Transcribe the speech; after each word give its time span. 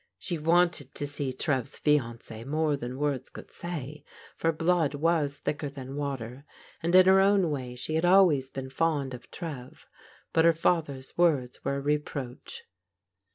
She 0.17 0.39
wanted 0.39 0.95
to 0.95 1.05
see 1.05 1.31
Trev's 1.31 1.77
fiancee 1.77 2.43
more 2.43 2.75
than 2.75 2.97
words 2.97 3.29
could 3.29 3.51
say, 3.51 4.03
for 4.35 4.51
blood 4.51 4.95
was 4.95 5.37
thicker 5.37 5.69
than 5.69 5.95
water, 5.95 6.43
and 6.81 6.95
in 6.95 7.05
her 7.05 7.19
own 7.19 7.51
way 7.51 7.75
she 7.75 7.93
had 7.93 8.03
always 8.03 8.49
been 8.49 8.71
fond 8.71 9.13
of 9.13 9.29
Trev, 9.29 9.87
but 10.33 10.43
her 10.43 10.53
father's 10.55 11.15
words 11.19 11.63
were 11.63 11.75
a 11.75 11.81
reproach. 11.81 12.63